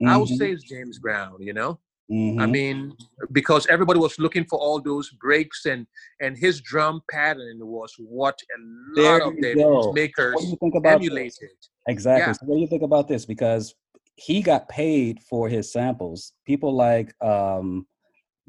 [0.07, 1.37] I would Mhm, say it's James Brown.
[1.41, 1.81] You know.
[2.13, 2.51] I mhm.
[2.51, 2.97] mean,
[3.33, 5.87] because everybody was looking for all those breaks and
[6.21, 8.59] and his drum pattern was what a
[9.01, 9.93] lot There of the go.
[9.93, 11.09] makers What do you think about this?
[11.09, 11.57] emulated.
[11.89, 12.27] Exactly.
[12.27, 12.33] Yeah.
[12.33, 13.25] So what do you think about this?
[13.25, 13.75] Because
[14.17, 16.35] he got paid for his samples.
[16.45, 17.87] People like um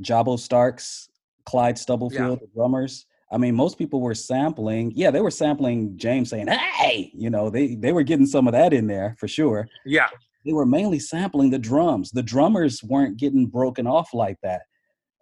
[0.02, 1.08] Jabo Starks,
[1.46, 3.06] Clyde Stubblefield, the drummers.
[3.32, 4.92] I mean, most people were sampling.
[4.94, 8.52] Yeah, they were sampling James saying, "Hey," you know, they they were getting some of
[8.52, 9.68] that in there for sure.
[9.86, 10.10] Yeah,
[10.46, 12.12] They were mainly sampling the drums.
[12.12, 14.64] The drummers weren't getting broken off like that.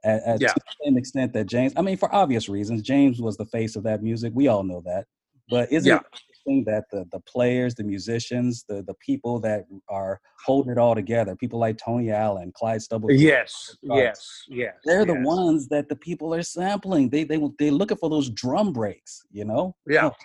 [0.03, 0.47] At, at Yeah.
[0.49, 3.75] to the same extent that James, I mean, for obvious reasons, James was the face
[3.75, 4.34] of that music.
[4.36, 5.05] We all know that.
[5.49, 5.97] But isn't Yeah.
[5.97, 10.77] it interesting that the the players, the musicians, the the people that are holding it
[10.79, 14.73] all together, people like Tony Allen, Clyde Stubblefield, yes, yes, yes.
[14.86, 17.10] they're the ones that the people are sampling.
[17.10, 19.75] They they they're looking for those drum breaks, you know?
[19.86, 20.10] Yeah.
[20.10, 20.15] Oh.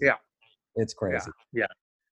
[0.00, 0.14] Yeah.
[0.76, 1.30] It's crazy.
[1.52, 1.66] yeah.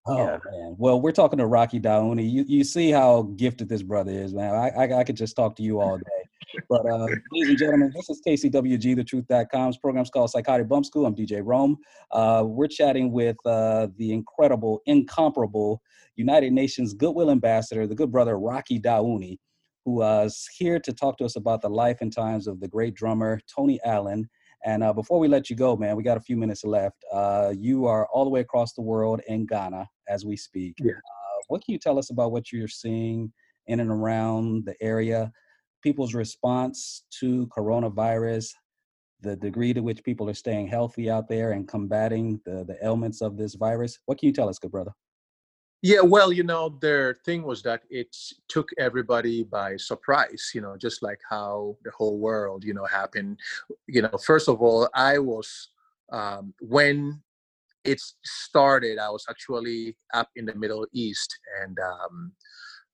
[0.08, 0.38] Oh Yeah.
[0.52, 0.76] man.
[0.78, 2.30] Well, we're talking to Rocky Dawuni.
[2.30, 4.54] You you see how gifted this brother is, man.
[4.54, 6.28] I I, I could just talk to you all day.
[6.68, 11.06] But uh, ladies and gentlemen, this is KCWG, the truth.com's program's called Psychotic Bump School.
[11.06, 11.76] I'm DJ Rome.
[12.10, 15.82] Uh, we're chatting with uh, the incredible, incomparable
[16.16, 19.38] United Nations Goodwill Ambassador, the good brother Rocky Dawuni,
[19.84, 22.68] who uh, is here to talk to us about the life and times of the
[22.68, 24.28] great drummer Tony Allen.
[24.66, 26.96] And uh, before we let you go, man, we got a few minutes left.
[27.12, 30.74] Uh, you are all the way across the world in Ghana as we speak.
[30.80, 30.94] Yeah.
[30.94, 33.32] Uh, what can you tell us about what you're seeing
[33.68, 35.30] in and around the area?
[35.84, 38.50] People's response to coronavirus,
[39.20, 43.20] the degree to which people are staying healthy out there and combating the, the ailments
[43.20, 44.00] of this virus.
[44.06, 44.90] What can you tell us, good brother?
[45.82, 48.16] Yeah, well, you know, their thing was that it
[48.48, 53.38] took everybody by surprise, you know, just like how the whole world, you know, happened.
[53.86, 55.68] You know, first of all, I was,
[56.10, 57.22] um, when
[57.84, 62.32] it started, I was actually up in the Middle East and um,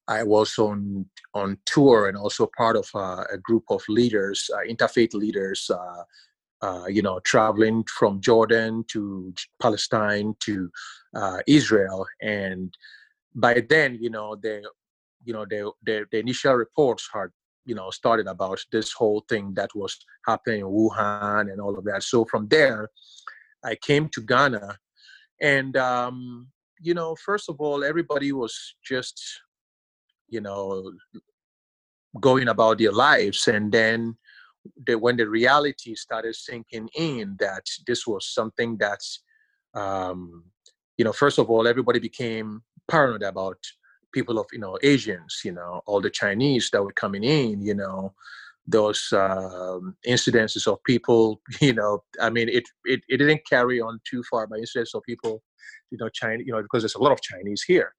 [0.09, 4.66] I was on on tour and also part of uh, a group of leaders, uh,
[4.68, 6.03] interfaith leaders, uh,
[6.66, 10.71] uh, you know, traveling from Jordan to Palestine to
[11.14, 12.75] uh, Israel, and
[13.35, 14.62] by then, you know, the
[15.25, 17.29] you know the, the the initial reports had
[17.64, 19.96] you know started about this whole thing that was
[20.27, 22.03] happening in Wuhan and all of that.
[22.03, 22.88] So from there,
[23.64, 24.79] I came to Ghana,
[25.40, 26.48] and um,
[26.81, 29.20] you know, first of all, everybody was just
[30.29, 30.92] you know
[32.20, 34.16] going about their lives, and then
[34.87, 39.22] the, when the reality started sinking in that this was something that's
[39.75, 40.44] um,
[41.02, 43.58] you know first of all everybody became paranoid about
[44.14, 47.74] people of you know asians you know all the chinese that were coming in you
[47.74, 48.14] know
[48.68, 53.98] those um, incidences of people you know i mean it, it it didn't carry on
[54.08, 55.42] too far by incidents of people
[55.90, 57.92] you know china you know because there's a lot of chinese here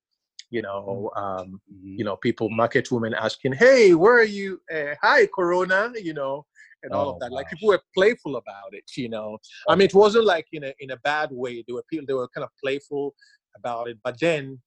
[0.49, 5.27] you know um, you know people market women asking hey where are you uh, hi
[5.35, 6.45] corona you know
[6.83, 9.37] and all Oh, of that like people were playful about it you know?
[9.69, 12.13] I mean it wasn't like in a in a bad way they were people they
[12.13, 13.15] were kind of playful
[13.55, 14.59] about it but then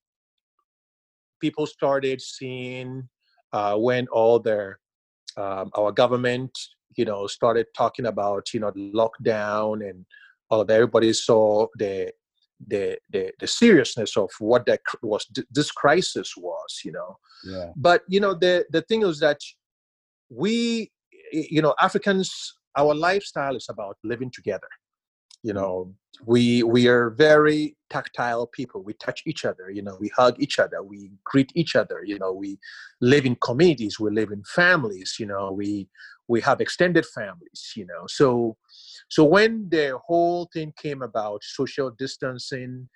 [1.40, 3.08] people started seeing
[3.52, 4.80] uh, when all their
[5.36, 6.50] um, our government
[6.96, 10.04] you know started talking about you know lockdown and
[10.50, 12.10] all of that everybody saw the
[12.68, 17.16] the the, the seriousness of what that was this crisis was you know?
[17.44, 17.70] Yeah.
[17.76, 19.38] but you know the the thing is that
[20.30, 20.90] we
[21.32, 24.68] you know africans our lifestyle is about living together.
[25.42, 28.82] You know we we are very tactile people.
[28.82, 32.18] We touch each other you know we hug each other we greet each other you
[32.18, 32.58] know we
[33.00, 35.88] live in communities we live in families you know we
[36.26, 38.04] we have extended families you know.
[38.08, 38.56] So
[39.08, 42.88] so when the whole thing came about social distancing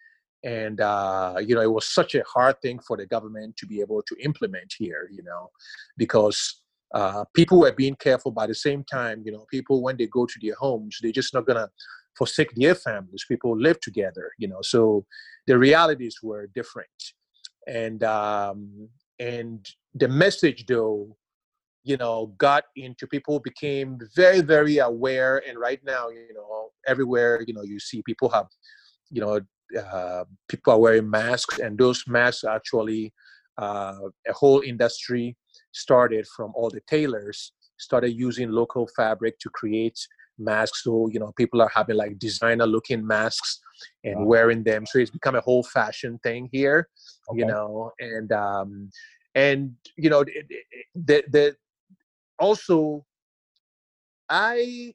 [0.43, 3.81] and uh, you know it was such a hard thing for the government to be
[3.81, 5.51] able to implement here you know
[5.97, 6.63] because
[6.95, 10.27] uh, people were being careful by the same time you know people when they go
[10.27, 11.69] to their homes they're just not gonna
[12.19, 13.25] forsake their families.
[13.29, 15.05] People live together you know so
[15.47, 17.01] the realities were different.
[17.67, 18.89] And um,
[19.19, 21.17] and the message though
[21.83, 25.43] you know got into people became very very aware.
[25.47, 28.47] And right now you know everywhere you know you see people have
[29.11, 29.41] you know
[29.79, 31.59] uh, people are wearing masks.
[31.59, 33.13] And those masks are actually
[33.59, 35.37] uh, a whole industry
[35.73, 39.99] started from all the tailors started using local fabric to create
[40.39, 43.61] masks so you know people are having like designer looking masks
[44.05, 44.25] and wow.
[44.25, 46.89] wearing them so it's become a whole fashion thing here
[47.29, 47.41] okay.
[47.41, 48.91] you know and um
[49.35, 50.25] and you know
[50.95, 51.55] the the
[52.39, 53.05] also
[54.29, 54.93] i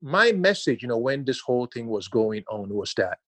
[0.00, 3.18] my message you know when this whole thing was going on was that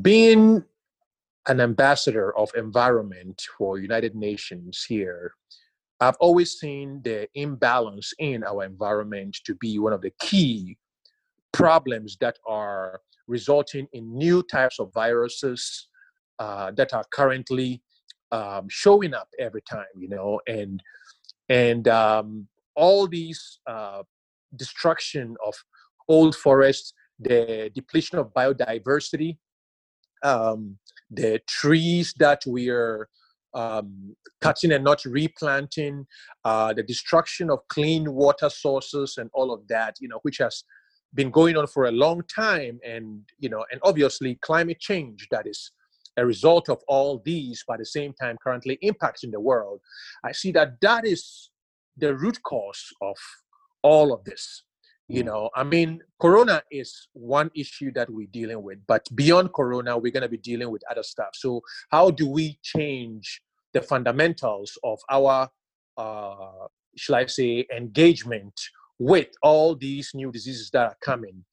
[0.00, 0.62] being
[1.48, 5.32] an ambassador of environment for united nations here.
[6.00, 10.76] I've always seen the imbalance in our environment to be one of the key
[11.52, 15.88] problems that are resulting in new types of viruses
[16.38, 17.82] uh, that are currently
[18.32, 20.82] um, showing up every time you know and
[21.48, 24.02] and um, all these uh,
[24.56, 25.54] destruction of
[26.08, 29.36] old forests the depletion of biodiversity
[30.24, 30.78] um,
[31.12, 33.08] the trees that we are
[33.54, 36.06] um, cutting and not replanting,
[36.44, 40.64] uh, the destruction of clean water sources, and all of that, you know, which has
[41.14, 45.46] been going on for a long time, and you know, and obviously climate change that
[45.46, 45.72] is
[46.16, 49.80] a result of all these, by the same time, currently impacting the world.
[50.24, 51.50] I see that that is
[51.96, 53.16] the root cause of
[53.82, 54.62] all of this
[55.12, 55.26] you mm.
[55.26, 60.12] know i mean corona is one issue that we're dealing with but beyond corona we're
[60.12, 61.60] going to be dealing with other stuff so
[61.90, 63.42] how do we change
[63.74, 65.48] the fundamentals of our
[65.98, 68.58] uh shall i say engagement
[68.98, 71.44] with all these new diseases that are coming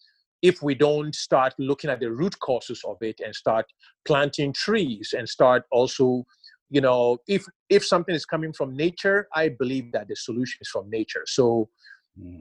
[0.42, 3.66] if we don't start looking at the root causes of it and start
[4.06, 6.24] planting trees and start also
[6.70, 10.70] you know if if something is coming from nature i believe that the solution is
[10.70, 11.70] from nature so.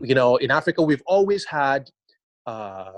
[0.01, 1.91] You know, in Africa, we've always had
[2.47, 2.93] uh,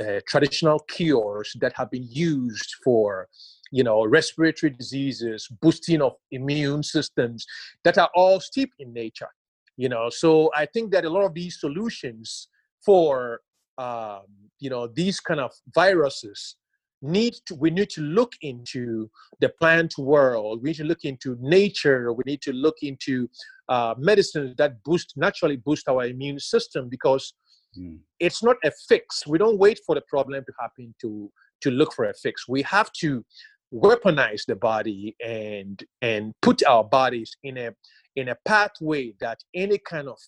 [0.00, 3.28] uh, traditional cures that have been used for,
[3.70, 7.46] you know, respiratory diseases, boosting of immune systems
[7.84, 9.28] that are all steeped in nature.
[9.76, 12.48] You know, so I think that a lot of these solutions
[12.84, 13.40] for,
[13.78, 14.22] um,
[14.60, 16.56] you know, these kind of viruses
[17.04, 20.62] need to we need to look into the plant world.
[20.62, 22.12] We need to look into nature.
[22.12, 23.28] We need to look into
[23.68, 27.34] uh, medicines that boost naturally boost our immune system because
[27.78, 27.98] mm.
[28.18, 29.26] it's not a fix.
[29.26, 31.30] We don't wait for the problem to happen to
[31.62, 32.48] to look for a fix.
[32.48, 33.24] We have to
[33.72, 37.70] weaponize the body and and put our bodies in a
[38.16, 40.18] in a pathway that any kind of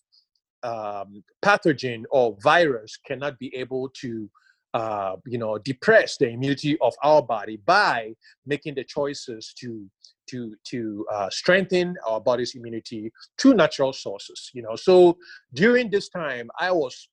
[0.63, 4.29] um, pathogen or virus cannot be able to
[4.77, 8.13] uh, you know, depress the immunity of our body by
[8.45, 9.89] making the choices to
[10.29, 14.51] to to uh, strengthen our body's immunity to natural sources.
[14.53, 15.17] You know, so
[15.55, 17.09] during this time, I was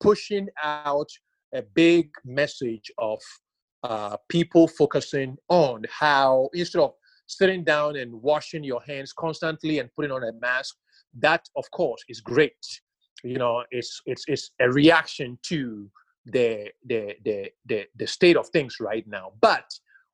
[0.00, 1.08] pushing out
[1.54, 3.20] a big message of
[3.84, 6.94] uh, people focusing on how instead of
[7.28, 10.74] sitting down and washing your hands constantly and putting on a mask,
[11.20, 12.66] that of course is great.
[13.22, 15.88] You know, it's it's it's a reaction to
[16.26, 19.32] the, the, the, the, the state of things right now.
[19.40, 19.64] But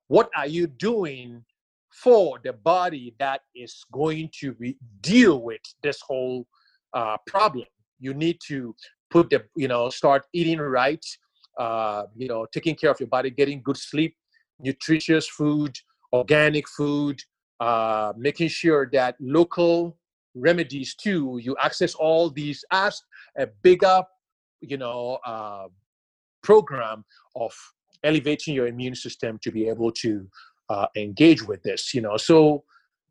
[0.07, 1.43] what are you doing
[1.91, 4.55] for the body that is going to
[5.01, 6.47] deal with this whole
[6.93, 7.65] uh, problem?
[7.99, 8.75] You need to
[9.09, 11.05] put the, you know, start eating right,
[11.57, 14.15] uh, you know, taking care of your body, getting good sleep,
[14.59, 15.77] nutritious food,
[16.13, 17.21] organic food,
[17.59, 19.97] uh, making sure that local
[20.33, 23.01] remedies too, you access all these as
[23.37, 24.01] a bigger,
[24.61, 25.67] you know, uh,
[26.43, 27.03] program
[27.35, 27.53] of
[28.03, 30.27] elevating your immune system to be able to
[30.69, 32.63] uh, engage with this you know so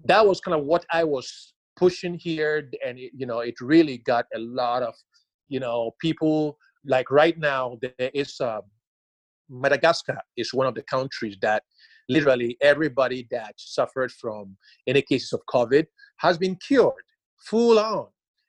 [0.05, 3.99] that was kind of what i was pushing here and it, you know it really
[3.99, 4.95] got a lot of
[5.49, 8.61] you know people like right now there is uh,
[9.49, 11.63] madagascar is one of the countries that
[12.09, 14.57] literally everybody that suffered from
[14.87, 15.87] any cases of covid
[16.19, 17.05] has been cured
[17.49, 18.07] full on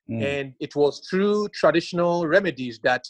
[0.10, 0.24] mm.
[0.24, 3.04] and it was through traditional remedies that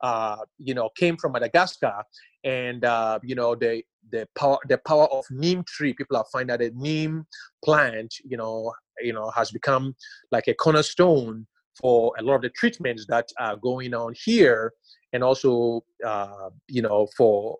[0.00, 2.02] uh, you know, came from Madagascar,
[2.44, 5.92] and uh, you know the the power the power of neem tree.
[5.92, 7.26] People are finding that the neem
[7.64, 9.94] plant, you know, you know, has become
[10.30, 11.46] like a cornerstone
[11.80, 14.72] for a lot of the treatments that are going on here,
[15.12, 17.58] and also, uh, you know, for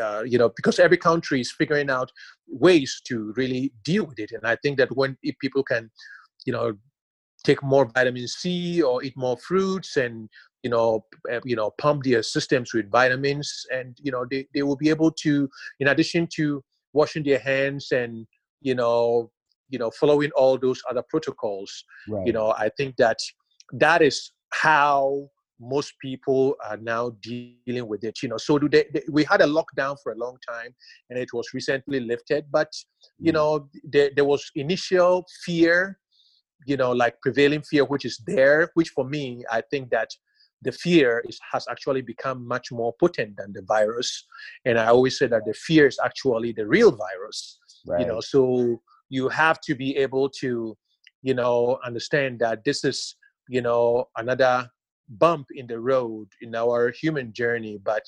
[0.00, 2.10] uh, you know, because every country is figuring out
[2.48, 4.30] ways to really deal with it.
[4.32, 5.90] And I think that when if people can,
[6.46, 6.74] you know,
[7.44, 10.28] take more vitamin C or eat more fruits and
[10.62, 14.62] you know uh, you know pump their systems with vitamins and you know they, they
[14.62, 15.48] will be able to
[15.80, 18.26] in addition to washing their hands and
[18.60, 19.30] you know
[19.70, 22.26] you know following all those other protocols right.
[22.26, 23.18] you know i think that
[23.72, 25.28] that is how
[25.60, 29.40] most people are now dealing with it you know so do they, they, we had
[29.40, 30.74] a lockdown for a long time
[31.08, 32.68] and it was recently lifted but
[33.18, 33.34] you mm.
[33.34, 35.98] know there, there was initial fear
[36.66, 40.10] you know like prevailing fear which is there which for me i think that
[40.62, 44.24] the fear is, has actually become much more potent than the virus
[44.64, 48.00] and i always say that the fear is actually the real virus right.
[48.00, 50.76] you know so you have to be able to
[51.22, 53.16] you know understand that this is
[53.48, 54.68] you know another
[55.08, 58.04] bump in the road in our human journey but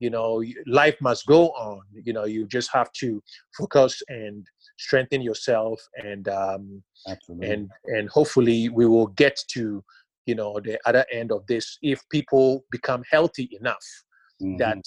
[0.00, 3.22] you know life must go on you know you just have to
[3.56, 4.46] focus and
[4.78, 7.50] strengthen yourself and um Absolutely.
[7.50, 9.82] and and hopefully we will get to
[10.28, 13.86] you know the other end of this if people become healthy enough
[14.42, 14.56] mm-hmm.
[14.58, 14.84] that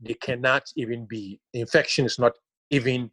[0.00, 2.32] they cannot even be infection is not
[2.70, 3.10] even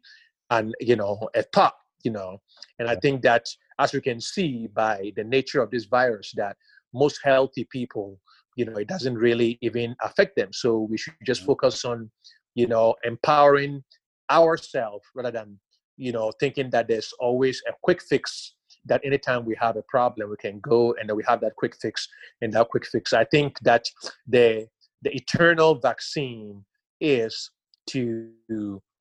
[0.50, 2.36] an you know a thought you know.
[2.78, 3.44] And i think that
[3.78, 6.56] as we can see by the nature of this virus that
[6.92, 8.18] most healthy people
[8.56, 10.50] you know it doesn't really even affect them.
[10.52, 12.10] So we should just focus on
[12.54, 13.82] you know empowering
[14.30, 15.58] ourselves rather than
[15.96, 18.54] you know thinking that there's always a quick fix
[18.84, 22.08] that anytime we have a problem we can go and we have that quick fix
[22.40, 23.84] and that quick fix i think that
[24.26, 24.66] the
[25.02, 26.64] the eternal vaccine
[27.00, 27.50] is
[27.86, 28.30] to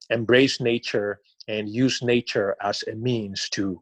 [0.09, 3.81] embrace nature and use nature as a means to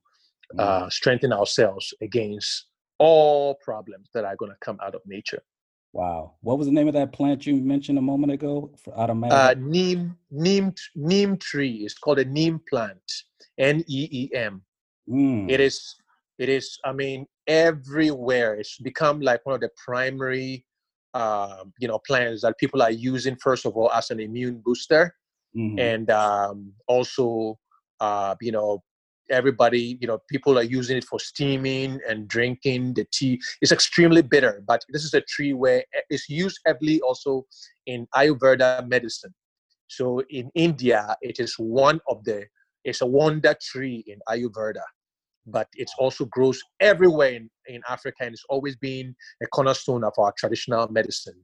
[0.58, 0.92] uh, mm.
[0.92, 2.68] strengthen ourselves against
[3.00, 5.42] all problems that are going to come out of nature.
[5.94, 6.36] Wow.
[6.42, 8.72] What was the name of that plant you mentioned a moment ago?
[8.84, 9.34] For automatic?
[9.34, 11.82] Uh, neem, neem, neem tree.
[11.84, 13.02] It's called a neem plant.
[13.58, 14.62] N E E M.
[15.10, 15.50] Mm.
[15.50, 15.96] It is.
[16.38, 16.78] It is.
[16.86, 18.56] I mean, everywhere.
[18.56, 20.66] It's become like one of the primary,
[21.14, 23.36] uh, you know, plants that people are using.
[23.36, 25.16] First of all, as an immune booster,
[25.58, 25.80] mm-hmm.
[25.80, 27.58] and um, also,
[28.00, 28.84] uh, you know,
[29.30, 34.22] everybody you know people are using it for steaming and drinking the tea it's extremely
[34.22, 37.46] bitter but this is a tree where it's used heavily also
[37.86, 39.34] in ayurveda medicine
[39.88, 42.44] so in india it is one of the
[42.84, 44.84] it's a wonder tree in ayurveda
[45.52, 50.14] but it also grows everywhere in, in africa and it's always been a cornerstone of
[50.18, 51.40] our traditional medicine.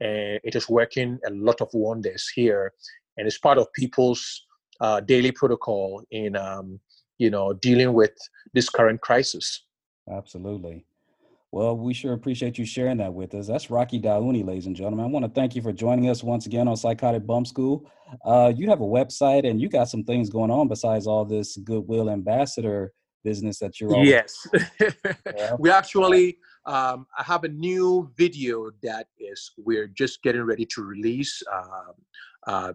[0.00, 2.72] And it is working a lot of wonders here
[3.16, 4.46] and it's part of people's
[4.80, 6.80] uh, daily protocol in um,
[7.18, 8.12] you know dealing with
[8.54, 9.64] this current crisis.
[10.10, 10.84] Absolutely.
[11.52, 13.46] Well we sure appreciate you sharing that with us.
[13.46, 15.04] That's rocky dawuni ladies and gentlemen.
[15.04, 17.90] I want to thank you for joining us once again on psychotic bump school.
[18.24, 21.56] Uh, you have a website and you got some things going on besides all this
[21.58, 22.92] goodwill ambassador
[23.24, 24.46] business that you're always- yes
[25.36, 25.54] yeah.
[25.58, 30.82] we actually um, i have a new video that is we're just getting ready to
[30.82, 31.92] release uh,
[32.46, 32.72] uh,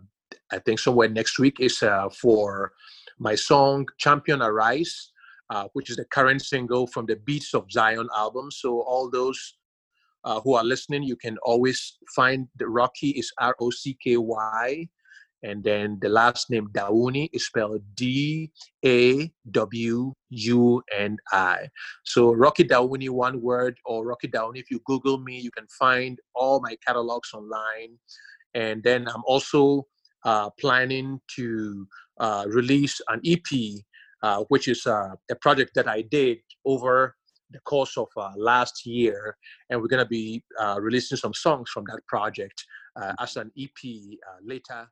[0.51, 2.71] i think somewhere next week is uh, for
[3.19, 5.11] my song Champion Arise,
[5.49, 8.51] uh, which is the current single from the Beats of Zion album.
[8.51, 9.57] So all those
[10.23, 14.17] uh, who are listening, you can always find the Rocky is R O C K
[14.17, 14.89] Y,
[15.43, 18.51] and then the last name Dawuni is spelled D
[18.85, 21.67] A W U N I.
[22.03, 24.59] So Rocky Dawuni, one word, or Rocky Dawuni.
[24.59, 27.97] If you Google me, you can find all my catalogs online.
[28.53, 29.85] And then I'm also
[30.23, 31.87] uh, planning to
[32.19, 33.83] uh, release an EP,
[34.23, 37.15] uh, which is uh, a project that I did over
[37.51, 39.37] the course of uh, last year,
[39.69, 42.65] and we're going to be uh, releasing some songs from that project
[43.19, 44.87] as an EP later.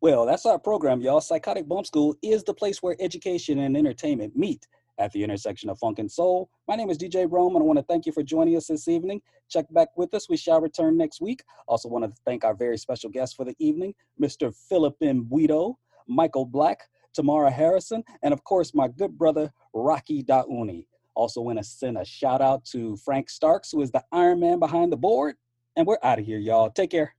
[0.00, 1.20] Well, that's our program, y'all.
[1.20, 4.64] Psychotic Bump School is the place where education and entertainment meet
[4.96, 6.50] at the intersection of funk and soul.
[6.68, 8.86] My name is DJ Rome, and I want to thank you for joining us this
[8.86, 9.20] evening.
[9.48, 10.28] Check back with us.
[10.28, 11.42] We shall return next week.
[11.66, 13.92] Also, want to thank our very special guest for the evening,
[14.22, 14.54] Mr.
[14.68, 15.74] Philip Mbuito,
[16.06, 16.82] Michael Black,
[17.12, 20.86] Tamara Harrison, and of course, my good brother, Rocky Dawuni.
[21.16, 24.60] Also, want to send a shout out to Frank Starks, who is the Iron Man
[24.60, 25.34] behind the board.
[25.74, 26.70] And we're out of here, y'all.
[26.70, 27.16] Take care.